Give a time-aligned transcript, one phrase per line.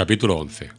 [0.00, 0.70] Capítulo 11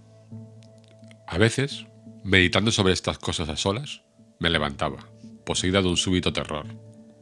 [1.27, 1.85] A veces,
[2.23, 4.01] meditando sobre estas cosas a solas,
[4.39, 5.11] me levantaba,
[5.45, 6.65] poseída de un súbito terror.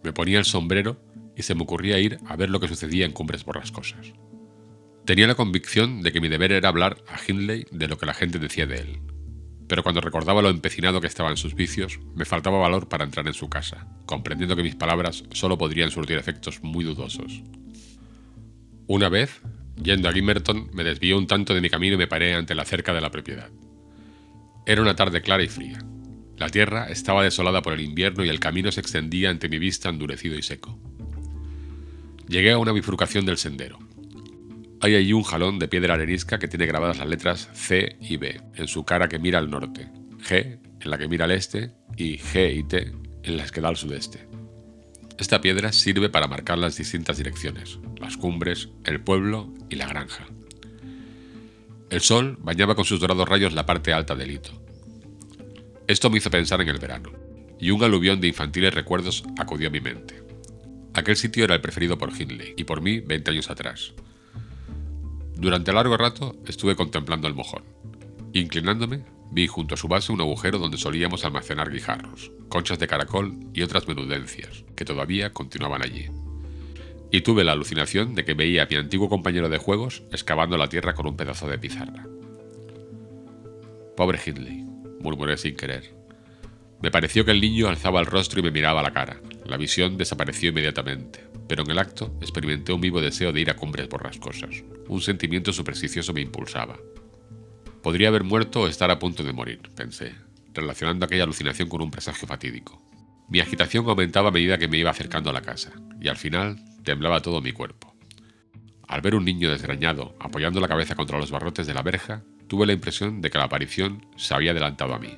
[0.01, 0.95] Me ponía el sombrero
[1.35, 4.13] y se me ocurría ir a ver lo que sucedía en Cumbres Borrascosas.
[5.03, 8.13] Tenía la convicción de que mi deber era hablar a Hindley de lo que la
[8.13, 9.01] gente decía de él.
[9.67, 13.27] Pero cuando recordaba lo empecinado que estaba en sus vicios, me faltaba valor para entrar
[13.27, 17.43] en su casa, comprendiendo que mis palabras solo podrían surtir efectos muy dudosos.
[18.87, 19.41] Una vez,
[19.81, 22.65] yendo a Gimmerton, me desvió un tanto de mi camino y me paré ante la
[22.65, 23.49] cerca de la propiedad.
[24.65, 25.79] Era una tarde clara y fría.
[26.37, 29.89] La tierra estaba desolada por el invierno y el camino se extendía ante mi vista
[29.89, 30.79] endurecido y seco.
[32.27, 33.79] Llegué a una bifurcación del sendero.
[34.81, 38.39] Hay allí un jalón de piedra arenisca que tiene grabadas las letras C y B
[38.55, 42.17] en su cara que mira al norte, G en la que mira al este y
[42.17, 42.93] G y T
[43.23, 44.28] en las que da al sudeste.
[45.19, 50.25] Esta piedra sirve para marcar las distintas direcciones, las cumbres, el pueblo y la granja.
[51.89, 54.51] El sol bañaba con sus dorados rayos la parte alta del hito.
[55.87, 57.11] Esto me hizo pensar en el verano,
[57.59, 60.23] y un aluvión de infantiles recuerdos acudió a mi mente.
[60.93, 63.93] Aquel sitio era el preferido por Hindley y por mí 20 años atrás.
[65.35, 67.63] Durante largo rato estuve contemplando el mojón.
[68.31, 73.35] Inclinándome, vi junto a su base un agujero donde solíamos almacenar guijarros, conchas de caracol
[73.53, 76.07] y otras menudencias, que todavía continuaban allí.
[77.11, 80.69] Y tuve la alucinación de que veía a mi antiguo compañero de juegos excavando la
[80.69, 82.05] tierra con un pedazo de pizarra.
[83.95, 84.63] Pobre Hindley,
[85.01, 85.95] murmuré sin querer.
[86.81, 89.97] Me pareció que el niño alzaba el rostro y me miraba la cara, la visión
[89.97, 94.63] desapareció inmediatamente, pero en el acto experimenté un vivo deseo de ir a cumbres borrascosas.
[94.87, 96.77] Un sentimiento supersticioso me impulsaba.
[97.83, 100.13] Podría haber muerto o estar a punto de morir, pensé,
[100.53, 102.81] relacionando aquella alucinación con un presagio fatídico.
[103.29, 105.71] Mi agitación aumentaba a medida que me iba acercando a la casa,
[106.01, 107.95] y al final temblaba todo mi cuerpo.
[108.87, 112.65] Al ver un niño desgrañado apoyando la cabeza contra los barrotes de la verja, tuve
[112.65, 115.17] la impresión de que la aparición se había adelantado a mí.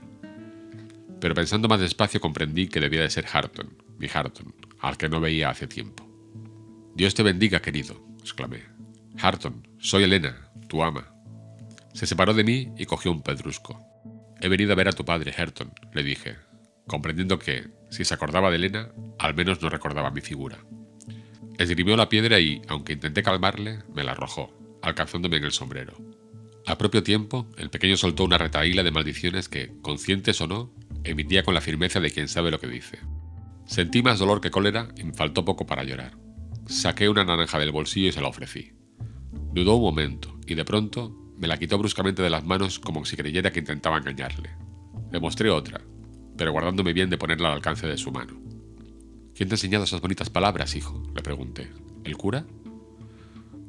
[1.19, 5.21] Pero pensando más despacio comprendí que debía de ser Harton, mi Harton, al que no
[5.21, 6.07] veía hace tiempo.
[6.93, 8.63] Dios te bendiga, querido, exclamé.
[9.17, 11.07] Harton, soy Elena, tu ama.
[11.93, 13.79] Se separó de mí y cogió un pedrusco.
[14.39, 16.35] He venido a ver a tu padre, Harton, le dije,
[16.87, 20.57] comprendiendo que, si se acordaba de Elena, al menos no recordaba mi figura.
[21.57, 25.93] Esgrimió la piedra y, aunque intenté calmarle, me la arrojó, alcanzándome en el sombrero.
[26.65, 30.73] Al propio tiempo, el pequeño soltó una retaíla de maldiciones que, conscientes o no,
[31.03, 32.99] emitía con la firmeza de quien sabe lo que dice.
[33.65, 36.17] Sentí más dolor que cólera y me faltó poco para llorar.
[36.67, 38.73] Saqué una naranja del bolsillo y se la ofrecí.
[39.53, 43.17] Dudó un momento y de pronto me la quitó bruscamente de las manos como si
[43.17, 44.51] creyera que intentaba engañarle.
[45.11, 45.81] Le mostré otra,
[46.37, 48.39] pero guardándome bien de ponerla al alcance de su mano.
[49.33, 51.01] ¿Quién te ha enseñado esas bonitas palabras, hijo?
[51.15, 51.71] le pregunté.
[52.03, 52.45] ¿El cura?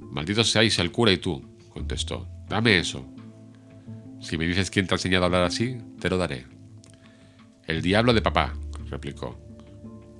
[0.00, 2.28] Malditos seáis el cura y tú, contestó.
[2.46, 3.06] Dame eso.
[4.20, 6.44] Si me dices quién te ha enseñado a hablar así, te lo daré.
[7.66, 8.52] El diablo de papá,
[8.90, 9.40] replicó.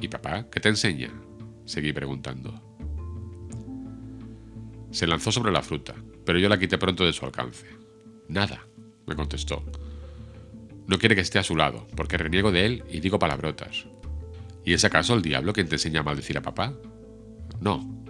[0.01, 1.11] ¿Y papá qué te enseña?
[1.67, 2.55] Seguí preguntando.
[4.91, 7.67] Se lanzó sobre la fruta, pero yo la quité pronto de su alcance.
[8.29, 8.67] Nada,
[9.07, 9.63] me contestó.
[10.87, 13.87] No quiere que esté a su lado, porque reniego de él y digo palabrotas.
[14.65, 16.75] ¿Y es acaso el diablo quien te enseña a maldecir a papá?
[17.61, 18.05] No.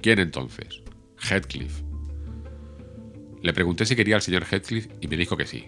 [0.00, 0.82] ¿Quién entonces?
[1.18, 1.82] Heathcliff.
[3.42, 5.66] Le pregunté si quería al señor Heathcliff y me dijo que sí.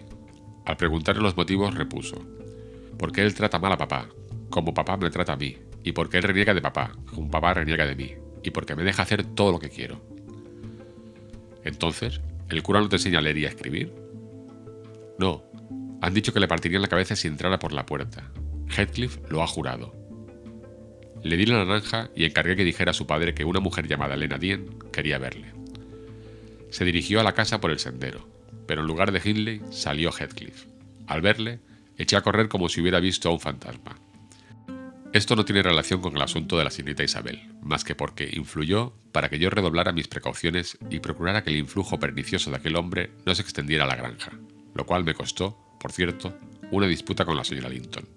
[0.65, 2.17] Al preguntarle los motivos repuso.
[2.97, 4.09] Porque él trata mal a papá,
[4.49, 7.85] como papá me trata a mí, y porque él reniega de papá, como papá reniega
[7.85, 10.16] de mí, y porque me deja hacer todo lo que quiero.
[11.67, 13.93] Entonces, ¿el cura no te enseña a leer y a escribir?
[15.19, 15.43] No,
[16.01, 18.31] han dicho que le partirían la cabeza si entrara por la puerta.
[18.69, 19.93] Heathcliff lo ha jurado.
[21.23, 24.13] Le di la naranja y encargué que dijera a su padre que una mujer llamada
[24.13, 25.51] Elena Dien quería verle.
[26.69, 28.29] Se dirigió a la casa por el sendero,
[28.65, 30.67] pero en lugar de Hindley salió Heathcliff.
[31.05, 31.59] Al verle,
[31.97, 33.99] eché a correr como si hubiera visto a un fantasma.
[35.13, 38.93] Esto no tiene relación con el asunto de la señorita Isabel, más que porque influyó
[39.13, 43.11] para que yo redoblara mis precauciones y procurara que el influjo pernicioso de aquel hombre
[43.25, 44.33] no se extendiera a la granja,
[44.75, 46.37] lo cual me costó, por cierto,
[46.71, 48.07] una disputa con la señora Linton.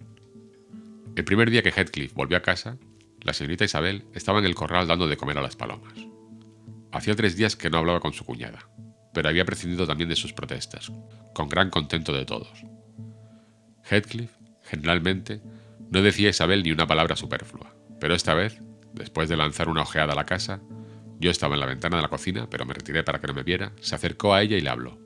[1.15, 2.77] El primer día que Heathcliff volvió a casa,
[3.23, 5.95] la señorita Isabel estaba en el corral dando de comer a las palomas.
[6.91, 8.69] Hacía tres días que no hablaba con su cuñada,
[9.15, 10.91] pero había prescindido también de sus protestas,
[11.35, 12.65] con gran contento de todos.
[13.89, 14.33] Heathcliff,
[14.65, 15.41] generalmente,
[15.91, 20.13] no decía Isabel ni una palabra superflua, pero esta vez, después de lanzar una ojeada
[20.13, 20.61] a la casa,
[21.19, 23.43] yo estaba en la ventana de la cocina, pero me retiré para que no me
[23.43, 24.99] viera, se acercó a ella y le habló.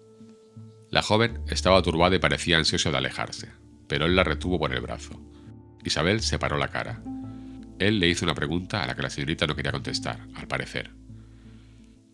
[0.91, 3.51] La joven estaba turbada y parecía ansiosa de alejarse,
[3.89, 5.21] pero él la retuvo por el brazo.
[5.83, 7.03] Isabel separó la cara.
[7.79, 10.93] Él le hizo una pregunta a la que la señorita no quería contestar, al parecer.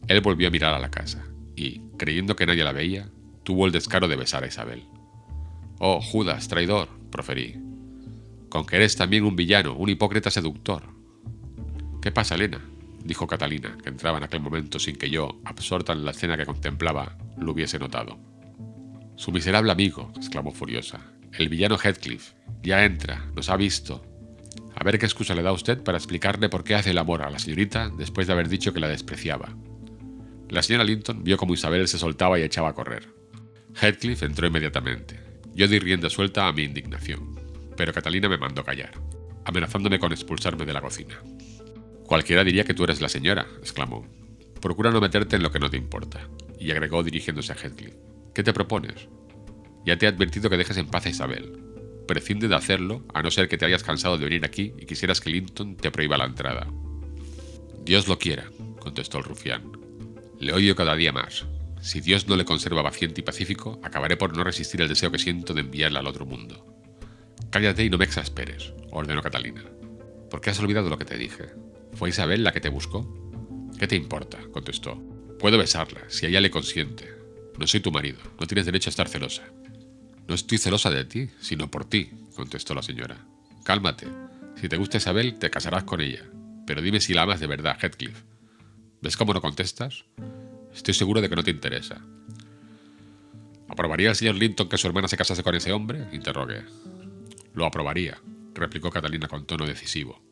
[0.08, 1.24] Él volvió a mirar a la casa,
[1.56, 3.10] y, creyendo que nadie la veía,
[3.42, 4.84] tuvo el descaro de besar a Isabel.
[5.78, 7.69] Oh, Judas, traidor, proferí.
[8.50, 10.82] Con que eres también un villano, un hipócrita seductor.
[12.02, 12.60] ¿Qué pasa, Elena?
[13.04, 16.44] dijo Catalina, que entraba en aquel momento sin que yo, absorta en la escena que
[16.44, 18.18] contemplaba, lo hubiese notado.
[19.16, 21.00] Su miserable amigo, exclamó furiosa.
[21.32, 22.32] El villano Heathcliff.
[22.62, 24.04] Ya entra, nos ha visto.
[24.74, 27.30] A ver qué excusa le da usted para explicarle por qué hace el amor a
[27.30, 29.56] la señorita después de haber dicho que la despreciaba.
[30.48, 33.14] La señora Linton vio como Isabel se soltaba y echaba a correr.
[33.80, 35.20] Heathcliff entró inmediatamente.
[35.54, 37.39] Yo di rienda suelta a mi indignación,
[37.80, 38.92] pero Catalina me mandó callar,
[39.46, 41.18] amenazándome con expulsarme de la cocina.
[42.04, 44.06] Cualquiera diría que tú eres la señora, exclamó.
[44.60, 46.28] Procura no meterte en lo que no te importa,
[46.58, 47.94] y agregó dirigiéndose a Heathcliff.
[48.34, 49.08] ¿Qué te propones?
[49.86, 51.58] Ya te he advertido que dejes en paz a Isabel.
[52.06, 55.22] Prescinde de hacerlo, a no ser que te hayas cansado de venir aquí y quisieras
[55.22, 56.66] que Linton te prohíba la entrada.
[57.82, 58.44] Dios lo quiera,
[58.78, 59.72] contestó el rufián.
[60.38, 61.46] Le odio cada día más.
[61.80, 65.18] Si Dios no le conserva paciente y pacífico, acabaré por no resistir el deseo que
[65.18, 66.76] siento de enviarla al otro mundo.
[67.50, 69.64] Cállate y no me exasperes, ordenó Catalina.
[70.30, 71.46] ¿Por qué has olvidado lo que te dije?
[71.94, 73.12] ¿Fue Isabel la que te buscó?
[73.78, 74.38] ¿Qué te importa?
[74.52, 75.02] contestó.
[75.38, 77.12] Puedo besarla, si ella le consiente.
[77.58, 79.42] No soy tu marido, no tienes derecho a estar celosa.
[80.28, 83.18] No estoy celosa de ti, sino por ti, contestó la señora.
[83.64, 84.06] Cálmate.
[84.60, 86.24] Si te gusta Isabel, te casarás con ella.
[86.66, 88.22] Pero dime si la amas de verdad, Heathcliff.
[89.02, 90.04] ¿Ves cómo no contestas?
[90.72, 92.00] Estoy seguro de que no te interesa.
[93.68, 96.06] ¿Aprobaría el señor Linton que su hermana se casase con ese hombre?
[96.12, 96.62] interrogué.
[97.54, 98.20] Lo aprobaría,
[98.54, 100.22] replicó Catalina con tono decisivo.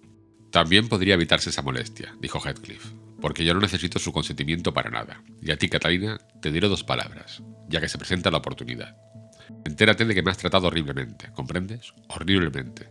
[0.50, 5.23] También podría evitarse esa molestia, dijo Heathcliff, porque yo no necesito su consentimiento para nada.
[5.43, 8.97] Y a ti, Catalina, te diré dos palabras, ya que se presenta la oportunidad.
[9.65, 11.93] Entérate de que me has tratado horriblemente, ¿comprendes?
[12.09, 12.88] Horriblemente.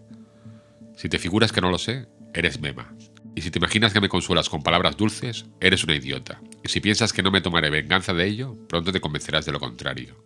[0.96, 2.94] Si te figuras que no lo sé, eres mema.
[3.36, 6.42] Y si te imaginas que me consuelas con palabras dulces, eres una idiota.
[6.64, 9.60] Y si piensas que no me tomaré venganza de ello, pronto te convencerás de lo
[9.60, 10.24] contrario.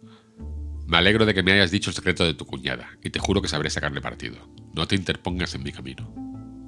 [0.91, 3.41] Me alegro de que me hayas dicho el secreto de tu cuñada, y te juro
[3.41, 4.35] que sabré sacarle partido.
[4.75, 6.13] No te interpongas en mi camino.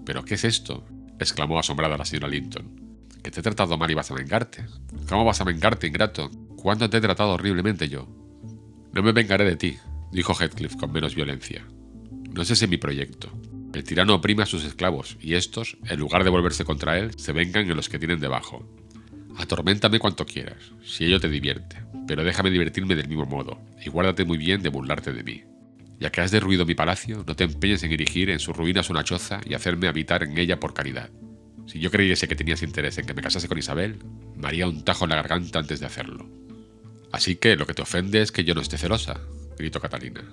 [0.05, 0.85] ¿Pero qué es esto?
[1.19, 3.01] exclamó asombrada la señora Linton.
[3.21, 4.65] ¿Que te he tratado mal y vas a vengarte?
[5.09, 6.31] ¿Cómo vas a vengarte, ingrato?
[6.55, 8.07] ¿Cuándo te he tratado horriblemente yo?
[8.93, 9.77] No me vengaré de ti,
[10.13, 11.67] dijo Heathcliff con menos violencia.
[12.33, 13.29] No es ese mi proyecto.
[13.73, 17.33] El tirano oprime a sus esclavos, y estos, en lugar de volverse contra él, se
[17.33, 18.65] vengan en los que tienen debajo.
[19.37, 21.77] Atorméntame cuanto quieras, si ello te divierte,
[22.07, 25.43] pero déjame divertirme del mismo modo, y guárdate muy bien de burlarte de mí.
[25.99, 29.03] Ya que has derruido mi palacio, no te empeñes en erigir en sus ruinas una
[29.03, 31.09] choza y hacerme habitar en ella por caridad.
[31.65, 33.99] Si yo creyese que tenías interés en que me casase con Isabel,
[34.35, 36.29] me haría un tajo en la garganta antes de hacerlo.
[37.11, 39.21] Así que lo que te ofende es que yo no esté celosa,
[39.57, 40.23] gritó Catalina.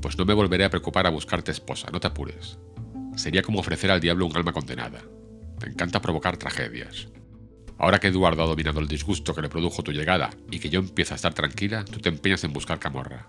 [0.00, 2.58] Pues no me volveré a preocupar a buscarte esposa, no te apures.
[3.16, 5.02] Sería como ofrecer al diablo un alma condenada.
[5.60, 7.08] Me encanta provocar tragedias.
[7.78, 10.80] Ahora que Eduardo ha dominado el disgusto que le produjo tu llegada y que yo
[10.80, 13.26] empiezo a estar tranquila, tú te empeñas en buscar camorra.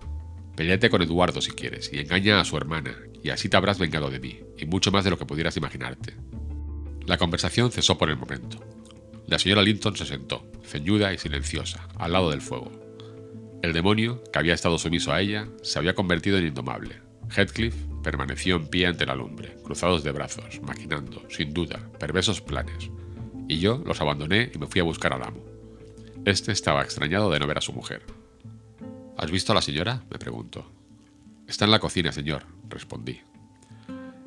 [0.56, 4.10] Peleate con Eduardo si quieres y engaña a su hermana, y así te habrás vengado
[4.10, 6.14] de mí, y mucho más de lo que pudieras imaginarte.
[7.06, 8.58] La conversación cesó por el momento.
[9.28, 12.72] La señora Linton se sentó, ceñuda y silenciosa, al lado del fuego.
[13.62, 16.96] El demonio, que había estado sumiso a ella, se había convertido en indomable.
[17.30, 22.90] Heathcliff permaneció en pie ante la lumbre, cruzados de brazos, maquinando, sin duda, perversos planes,
[23.50, 25.44] y yo los abandoné y me fui a buscar al amo.
[26.24, 28.02] Este estaba extrañado de no ver a su mujer.
[29.18, 30.04] ¿Has visto a la señora?
[30.08, 30.70] me preguntó.
[31.48, 33.20] Está en la cocina, señor, respondí.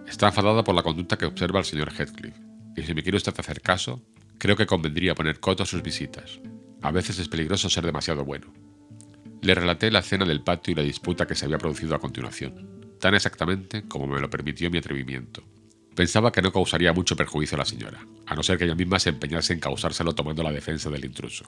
[0.06, 2.36] Está enfadada por la conducta que observa el señor Heathcliff,
[2.76, 4.02] y si me quiere usted hacer caso,
[4.38, 6.42] creo que convendría poner coto a sus visitas.
[6.82, 8.54] A veces es peligroso ser demasiado bueno.
[9.42, 12.98] Le relaté la escena del patio y la disputa que se había producido a continuación,
[13.00, 15.46] tan exactamente como me lo permitió mi atrevimiento.
[15.96, 19.00] Pensaba que no causaría mucho perjuicio a la señora, a no ser que ella misma
[19.00, 21.46] se empeñase en causárselo tomando la defensa del intruso.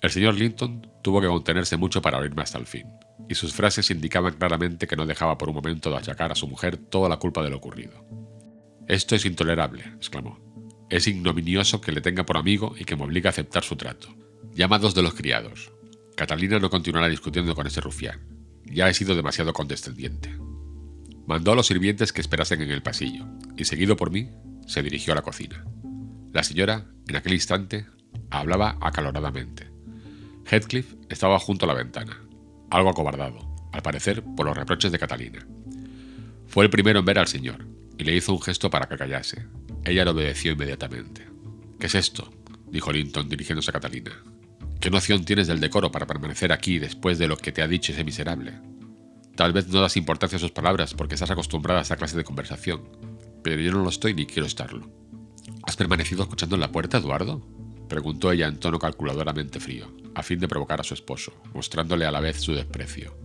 [0.00, 2.86] El señor Linton tuvo que contenerse mucho para oírme hasta el fin,
[3.28, 6.46] y sus frases indicaban claramente que no dejaba por un momento de achacar a su
[6.46, 8.06] mujer toda la culpa de lo ocurrido.
[8.86, 10.38] Esto es intolerable, exclamó.
[10.90, 14.08] Es ignominioso que le tenga por amigo y que me obligue a aceptar su trato.
[14.52, 15.72] Llama a dos de los criados.
[16.16, 18.20] Catalina no continuará discutiendo con ese rufián.
[18.66, 20.36] Ya he sido demasiado condescendiente.
[21.26, 23.26] Mandó a los sirvientes que esperasen en el pasillo,
[23.56, 24.30] y seguido por mí,
[24.66, 25.64] se dirigió a la cocina.
[26.32, 27.86] La señora, en aquel instante,
[28.30, 29.70] hablaba acaloradamente.
[30.50, 32.20] Heathcliff estaba junto a la ventana,
[32.70, 33.38] algo acobardado,
[33.72, 35.46] al parecer por los reproches de Catalina.
[36.46, 37.66] Fue el primero en ver al señor,
[37.96, 39.46] y le hizo un gesto para que callase.
[39.84, 41.26] Ella lo obedeció inmediatamente.
[41.78, 42.32] ¿Qué es esto?
[42.70, 44.12] dijo Linton dirigiéndose a Catalina.
[44.80, 47.92] ¿Qué noción tienes del decoro para permanecer aquí después de lo que te ha dicho
[47.92, 48.52] ese miserable?
[49.36, 52.24] Tal vez no das importancia a sus palabras porque estás acostumbrada a esa clase de
[52.24, 52.82] conversación,
[53.42, 54.88] pero yo no lo estoy ni quiero estarlo.
[55.64, 57.42] ¿Has permanecido escuchando en la puerta, Eduardo?
[57.88, 59.92] preguntó ella en tono calculadoramente frío.
[60.14, 63.16] a fin de provocar a su esposo, mostrándole a la vez su desprecio.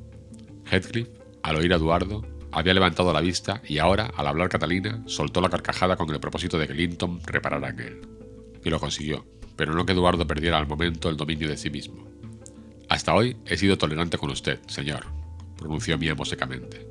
[0.72, 1.08] Heathcliff,
[1.44, 5.50] al oír a Eduardo, había levantado la vista y ahora, al hablar Catalina, soltó la
[5.50, 8.01] carcajada con el propósito de que Linton reparara en él.
[8.66, 12.08] Y lo consiguió, pero no que Eduardo perdiera al momento el dominio de sí mismo.
[12.89, 15.19] Hasta hoy he sido tolerante con usted, señor,
[15.60, 16.88] pronunció mi amo secamente.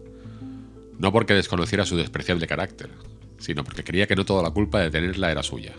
[0.99, 2.91] No porque desconociera su despreciable carácter,
[3.39, 5.75] sino porque creía que no toda la culpa de tenerla era suya,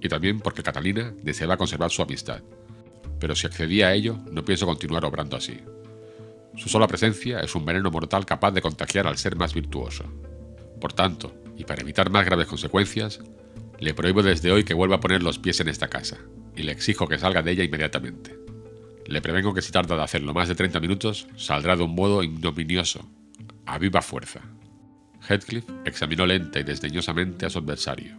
[0.00, 2.42] y también porque Catalina deseaba conservar su amistad.
[3.18, 5.60] Pero si accedía a ello, no pienso continuar obrando así.
[6.56, 10.04] Su sola presencia es un veneno mortal capaz de contagiar al ser más virtuoso.
[10.80, 13.20] Por tanto, y para evitar más graves consecuencias,
[13.78, 16.18] le prohíbo desde hoy que vuelva a poner los pies en esta casa,
[16.54, 18.45] y le exijo que salga de ella inmediatamente.
[19.06, 22.22] Le prevengo que si tarda de hacerlo más de 30 minutos, saldrá de un modo
[22.22, 23.08] ignominioso,
[23.64, 24.40] a viva fuerza.
[25.28, 28.16] Heathcliff examinó lenta y desdeñosamente a su adversario.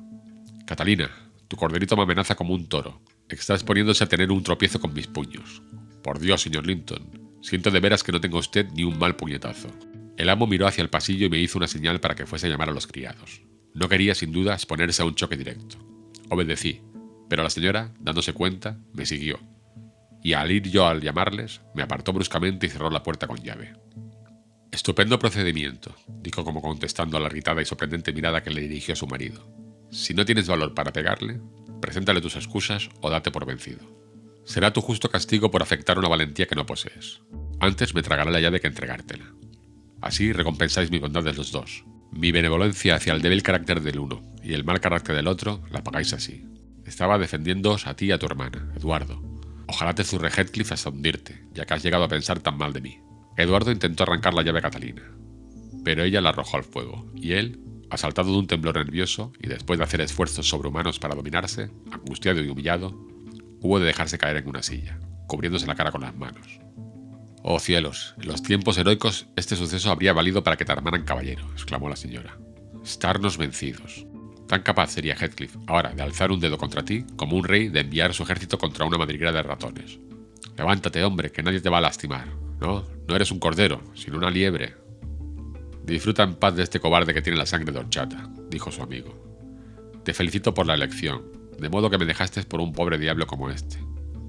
[0.66, 1.10] Catalina,
[1.48, 3.02] tu corderito me amenaza como un toro.
[3.30, 5.62] Está exponiéndose a tener un tropiezo con mis puños.
[6.02, 9.70] Por Dios, señor Linton, Siento de veras que no tenga usted ni un mal puñetazo.
[10.18, 12.50] El amo miró hacia el pasillo y me hizo una señal para que fuese a
[12.50, 13.42] llamar a los criados.
[13.74, 15.78] No quería, sin duda, exponerse a un choque directo.
[16.30, 16.82] Obedecí,
[17.30, 19.40] pero la señora, dándose cuenta, me siguió.
[20.24, 23.74] Y al ir yo al llamarles, me apartó bruscamente y cerró la puerta con llave.
[24.72, 28.98] Estupendo procedimiento, dijo como contestando a la irritada y sorprendente mirada que le dirigió a
[28.98, 29.48] su marido.
[29.90, 31.40] Si no tienes valor para pegarle,
[31.82, 33.80] preséntale tus excusas o date por vencido.
[34.44, 37.22] Será tu justo castigo por afectar una valentía que no posees.
[37.60, 39.26] Antes me tragará la llave que entregártela.
[40.02, 41.84] Así recompensáis mi bondad de los dos.
[42.12, 45.84] Mi benevolencia hacia el débil carácter del uno y el mal carácter del otro la
[45.84, 46.46] pagáis así.
[46.86, 49.37] Estaba defendiéndoos a ti y a tu hermana, Eduardo.
[49.68, 52.82] Ojalá te zurre Heathcliff hasta hundirte, ya que has llegado a pensar tan mal de
[52.82, 53.00] mí.
[53.36, 55.04] Eduardo intentó arrancar la llave a Catalina,
[55.84, 57.60] pero ella la arrojó al fuego, y él,
[57.90, 62.50] asaltado de un temblor nervioso y después de hacer esfuerzos sobrehumanos para dominarse, angustiado y
[62.50, 62.90] humillado,
[63.62, 66.60] hubo de dejarse caer en una silla, cubriéndose la cara con las manos.
[67.44, 71.48] Oh cielos, en los tiempos heroicos este suceso habría valido para que te armaran caballero,
[71.54, 72.38] exclamó la señora.
[72.84, 74.06] Estarnos vencidos.
[74.48, 77.82] Tan capaz sería Heathcliff ahora de alzar un dedo contra ti como un rey de
[77.82, 80.00] enviar su ejército contra una madriguera de ratones.
[80.58, 82.28] Levántate, hombre, que nadie te va a lastimar.
[82.60, 84.76] No, no eres un cordero, sino una liebre.
[85.84, 89.14] Disfruta en paz de este cobarde que tiene la sangre de horchata, dijo su amigo.
[90.04, 91.24] Te felicito por la elección,
[91.60, 93.78] de modo que me dejaste por un pobre diablo como este.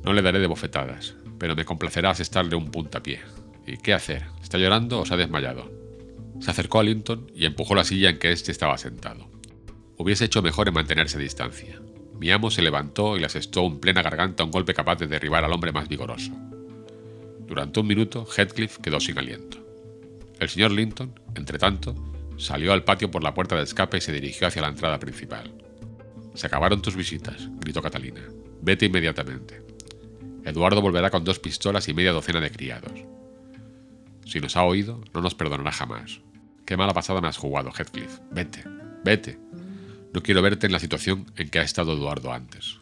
[0.04, 3.20] No le daré de bofetadas, pero me complacerá asestarle un puntapié.
[3.66, 4.26] ¿Y qué hacer?
[4.42, 5.70] ¿Está llorando o se ha desmayado?
[6.40, 9.37] Se acercó a Linton y empujó la silla en que éste estaba sentado.
[9.98, 11.80] Hubiese hecho mejor en mantenerse a distancia.
[12.18, 15.44] Mi amo se levantó y le asestó en plena garganta un golpe capaz de derribar
[15.44, 16.32] al hombre más vigoroso.
[17.46, 19.58] Durante un minuto, Heathcliff quedó sin aliento.
[20.38, 21.94] El señor Linton, entre tanto,
[22.36, 25.52] salió al patio por la puerta de escape y se dirigió hacia la entrada principal.
[26.34, 28.22] Se acabaron tus visitas, gritó Catalina.
[28.62, 29.62] Vete inmediatamente.
[30.44, 32.92] Eduardo volverá con dos pistolas y media docena de criados.
[34.24, 36.20] Si nos ha oído, no nos perdonará jamás.
[36.64, 38.18] Qué mala pasada me has jugado, Heathcliff.
[38.30, 38.62] Vete,
[39.04, 39.38] vete.
[40.12, 42.78] No quiero verte en la situación en que ha estado Eduardo antes.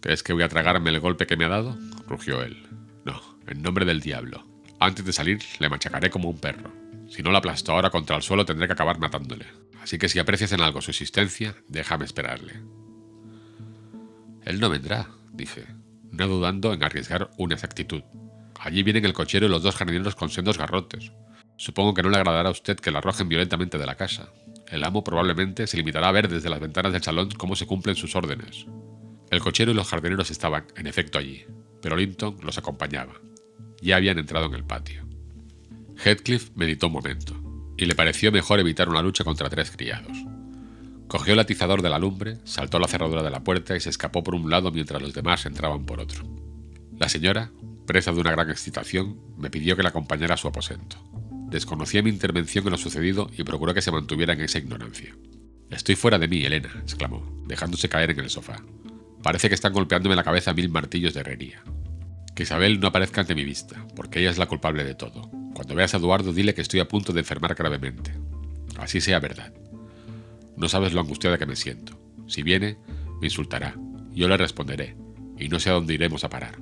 [0.00, 1.76] ¿Crees que voy a tragarme el golpe que me ha dado?
[2.06, 2.66] rugió él.
[3.04, 4.46] No, en nombre del diablo.
[4.78, 6.72] Antes de salir le machacaré como un perro.
[7.08, 9.46] Si no la aplasto ahora contra el suelo tendré que acabar matándole.
[9.82, 12.54] Así que si aprecias en algo su existencia, déjame esperarle.
[14.44, 15.66] Él no vendrá, dije,
[16.10, 18.02] no dudando en arriesgar una exactitud.
[18.58, 21.12] Allí vienen el cochero y los dos jardineros con sendos garrotes.
[21.56, 24.28] Supongo que no le agradará a usted que la arrojen violentamente de la casa.
[24.68, 27.96] El amo probablemente se limitará a ver desde las ventanas del salón cómo se cumplen
[27.96, 28.66] sus órdenes.
[29.30, 31.44] El cochero y los jardineros estaban, en efecto, allí,
[31.80, 33.14] pero Linton los acompañaba.
[33.80, 35.06] Ya habían entrado en el patio.
[36.04, 37.34] Heathcliff meditó un momento,
[37.76, 40.16] y le pareció mejor evitar una lucha contra tres criados.
[41.08, 44.22] Cogió el atizador de la lumbre, saltó la cerradura de la puerta y se escapó
[44.22, 46.24] por un lado mientras los demás entraban por otro.
[46.98, 47.50] La señora,
[47.86, 50.96] presa de una gran excitación, me pidió que la acompañara a su aposento.
[51.52, 55.14] Desconocía mi intervención en lo sucedido y procuró que se mantuviera en esa ignorancia.
[55.70, 58.64] Estoy fuera de mí, Elena, exclamó, dejándose caer en el sofá.
[59.22, 61.62] Parece que están golpeándome la cabeza mil martillos de herrería.
[62.34, 65.30] Que Isabel no aparezca ante mi vista, porque ella es la culpable de todo.
[65.52, 68.14] Cuando veas a Eduardo, dile que estoy a punto de enfermar gravemente.
[68.78, 69.52] Así sea verdad.
[70.56, 72.00] No sabes lo angustiada que me siento.
[72.28, 72.78] Si viene,
[73.20, 73.76] me insultará.
[74.12, 74.96] Yo le responderé,
[75.38, 76.58] y no sé a dónde iremos a parar.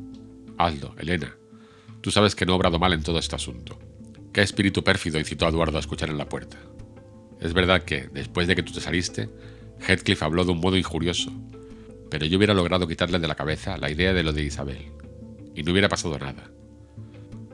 [0.59, 1.37] Hazlo, Elena.
[2.01, 3.79] Tú sabes que no he obrado mal en todo este asunto.
[4.33, 6.57] ¿Qué espíritu pérfido incitó a Eduardo a escuchar en la puerta?
[7.41, 9.29] Es verdad que, después de que tú te saliste,
[9.81, 11.33] Heathcliff habló de un modo injurioso,
[12.11, 14.93] pero yo hubiera logrado quitarle de la cabeza la idea de lo de Isabel,
[15.57, 16.49] y no hubiera pasado nada.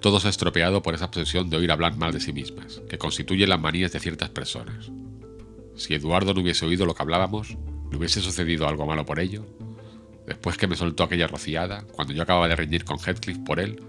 [0.02, 2.98] Todo se ha estropeado por esa obsesión de oír hablar mal de sí mismas, que
[2.98, 4.90] constituye las manías de ciertas personas.
[5.76, 7.56] Si Eduardo no hubiese oído lo que hablábamos,
[7.90, 9.46] ¿le hubiese sucedido algo malo por ello?
[10.26, 13.80] Después que me soltó aquella rociada, cuando yo acababa de reñir con Heathcliff por él,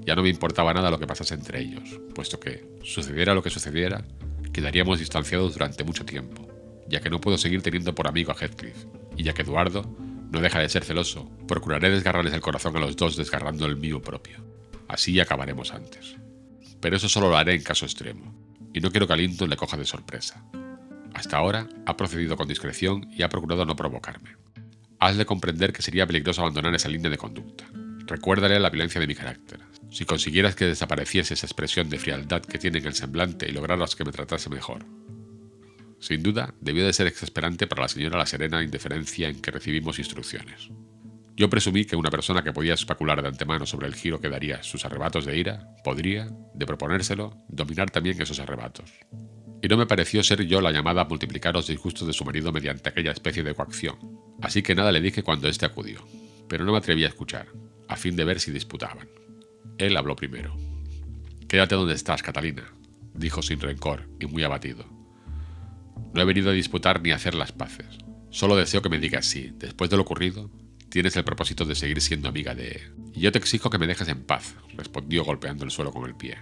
[0.00, 3.50] ya no me importaba nada lo que pasase entre ellos, puesto que, sucediera lo que
[3.50, 4.04] sucediera,
[4.52, 6.48] quedaríamos distanciados durante mucho tiempo,
[6.88, 8.86] ya que no puedo seguir teniendo por amigo a Heathcliff,
[9.16, 9.84] y ya que Eduardo
[10.30, 14.02] no deja de ser celoso, procuraré desgarrarles el corazón a los dos desgarrando el mío
[14.02, 14.44] propio.
[14.88, 16.16] Así acabaremos antes.
[16.80, 18.34] Pero eso solo lo haré en caso extremo,
[18.72, 20.44] y no quiero que a Linton le coja de sorpresa.
[21.14, 24.36] Hasta ahora ha procedido con discreción y ha procurado no provocarme.
[24.98, 27.64] Hazle comprender que sería peligroso abandonar esa línea de conducta.
[28.06, 29.60] Recuérdale la violencia de mi carácter.
[29.90, 33.96] Si consiguieras que desapareciese esa expresión de frialdad que tiene en el semblante y lograras
[33.96, 34.84] que me tratase mejor.
[36.00, 39.98] Sin duda, debió de ser exasperante para la señora la serena indiferencia en que recibimos
[39.98, 40.68] instrucciones.
[41.36, 44.62] Yo presumí que una persona que podía especular de antemano sobre el giro que daría
[44.62, 48.92] sus arrebatos de ira, podría, de proponérselo, dominar también esos arrebatos.
[49.62, 52.52] Y no me pareció ser yo la llamada a multiplicar los disgustos de su marido
[52.52, 53.96] mediante aquella especie de coacción,
[54.42, 56.06] así que nada le dije cuando éste acudió,
[56.48, 57.48] pero no me atreví a escuchar,
[57.88, 59.08] a fin de ver si disputaban.
[59.78, 60.56] Él habló primero.
[61.48, 62.64] Quédate donde estás, Catalina,
[63.14, 64.84] dijo sin rencor y muy abatido.
[66.12, 67.98] No he venido a disputar ni a hacer las paces.
[68.30, 70.50] Solo deseo que me digas si, después de lo ocurrido,
[70.88, 72.82] tienes el propósito de seguir siendo amiga de...
[73.12, 76.38] Yo te exijo que me dejes en paz, respondió golpeando el suelo con el pie.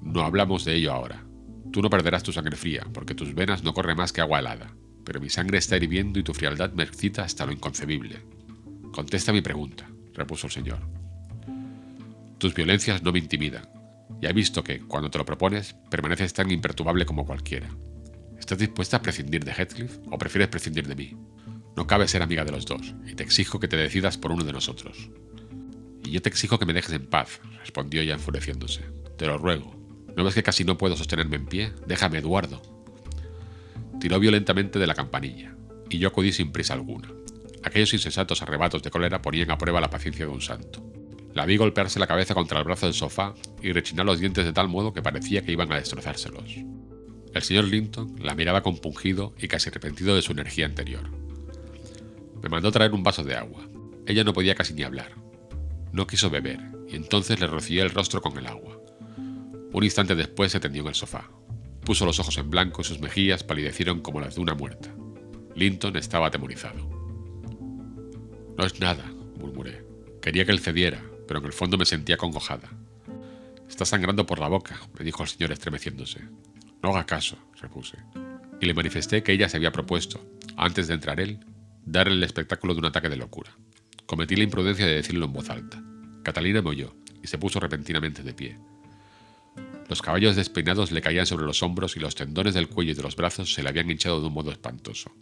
[0.00, 1.24] No hablamos de ello ahora.
[1.72, 4.74] Tú no perderás tu sangre fría, porque tus venas no corren más que agua helada,
[5.04, 8.20] pero mi sangre está hirviendo y tu frialdad me excita hasta lo inconcebible.
[8.92, 10.80] Contesta mi pregunta, repuso el señor.
[12.38, 13.68] Tus violencias no me intimidan,
[14.20, 17.68] y he visto que, cuando te lo propones, permaneces tan imperturbable como cualquiera.
[18.38, 21.16] ¿Estás dispuesta a prescindir de Heathcliff o prefieres prescindir de mí?
[21.76, 24.44] No cabe ser amiga de los dos, y te exijo que te decidas por uno
[24.44, 25.10] de nosotros.
[26.04, 28.82] Y yo te exijo que me dejes en paz, respondió ella enfureciéndose.
[29.16, 29.74] Te lo ruego.
[30.16, 31.72] ¿No ves que casi no puedo sostenerme en pie?
[31.86, 32.60] Déjame, Eduardo.
[34.00, 35.54] Tiró violentamente de la campanilla,
[35.88, 37.08] y yo acudí sin prisa alguna.
[37.64, 40.82] Aquellos insensatos arrebatos de cólera ponían a prueba la paciencia de un santo.
[41.34, 44.52] La vi golpearse la cabeza contra el brazo del sofá y rechinar los dientes de
[44.52, 46.56] tal modo que parecía que iban a destrozárselos.
[47.34, 51.10] El señor Linton la miraba compungido y casi arrepentido de su energía anterior.
[52.42, 53.66] Me mandó traer un vaso de agua.
[54.06, 55.12] Ella no podía casi ni hablar.
[55.92, 58.78] No quiso beber, y entonces le rocié el rostro con el agua.
[59.72, 61.30] Un instante después se tendió en el sofá.
[61.84, 64.94] Puso los ojos en blanco y sus mejillas palidecieron como las de una muerta.
[65.54, 66.91] Linton estaba atemorizado.
[68.56, 69.04] No es nada,
[69.38, 69.84] murmuré.
[70.20, 72.70] Quería que él cediera, pero en el fondo me sentía congojada.
[73.68, 76.20] Está sangrando por la boca, me dijo el señor estremeciéndose.
[76.82, 77.96] No haga caso, repuse,
[78.60, 80.24] y le manifesté que ella se había propuesto,
[80.56, 81.40] antes de entrar él,
[81.84, 83.56] darle el espectáculo de un ataque de locura.
[84.06, 85.82] Cometí la imprudencia de decirlo en voz alta.
[86.22, 88.58] Catalina me oyó y se puso repentinamente de pie.
[89.88, 93.02] Los caballos despeinados le caían sobre los hombros y los tendones del cuello y de
[93.02, 95.12] los brazos se le habían hinchado de un modo espantoso.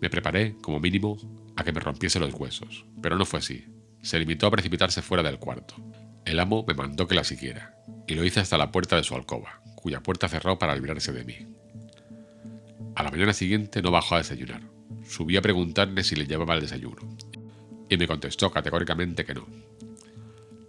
[0.00, 1.16] Me preparé, como mínimo,
[1.56, 3.66] a que me rompiese los huesos, pero no fue así.
[4.02, 5.74] Se limitó a precipitarse fuera del cuarto.
[6.24, 7.74] El amo me mandó que la siguiera,
[8.06, 11.24] y lo hice hasta la puerta de su alcoba, cuya puerta cerró para librarse de
[11.24, 11.46] mí.
[12.94, 14.62] A la mañana siguiente no bajó a desayunar.
[15.08, 17.02] Subí a preguntarle si le llevaba el desayuno,
[17.88, 19.46] y me contestó categóricamente que no.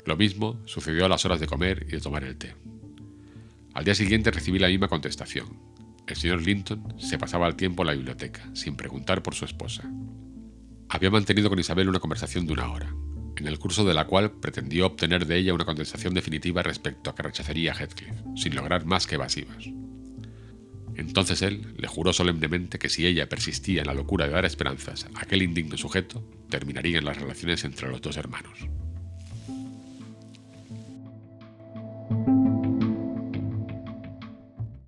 [0.05, 2.55] Lo mismo sucedió a las horas de comer y de tomar el té.
[3.73, 5.47] Al día siguiente recibí la misma contestación.
[6.09, 9.87] El señor Linton se pasaba el tiempo en la biblioteca, sin preguntar por su esposa.
[10.89, 12.91] Había mantenido con Isabel una conversación de una hora,
[13.37, 17.15] en el curso de la cual pretendió obtener de ella una contestación definitiva respecto a
[17.15, 19.69] que rechazaría a Heathcliff, sin lograr más que evasivas.
[20.95, 25.05] Entonces él le juró solemnemente que si ella persistía en la locura de dar esperanzas
[25.13, 28.67] a aquel indigno sujeto, terminarían las relaciones entre los dos hermanos.